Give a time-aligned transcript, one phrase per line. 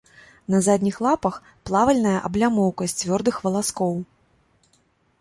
[0.53, 1.35] На задніх лапах
[1.71, 3.95] плавальная аблямоўка з цвёрдых валаскоў.